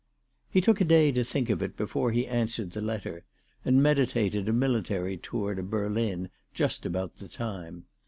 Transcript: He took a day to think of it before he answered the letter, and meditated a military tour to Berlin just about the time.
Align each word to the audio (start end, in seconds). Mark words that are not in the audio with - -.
He 0.49 0.61
took 0.61 0.81
a 0.81 0.83
day 0.83 1.11
to 1.11 1.23
think 1.23 1.47
of 1.51 1.61
it 1.61 1.77
before 1.77 2.11
he 2.11 2.25
answered 2.25 2.71
the 2.71 2.81
letter, 2.81 3.23
and 3.63 3.83
meditated 3.83 4.49
a 4.49 4.51
military 4.51 5.15
tour 5.15 5.53
to 5.53 5.61
Berlin 5.61 6.31
just 6.55 6.87
about 6.87 7.17
the 7.17 7.27
time. 7.27 7.85